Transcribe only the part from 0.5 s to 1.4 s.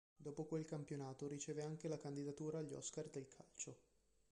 campionato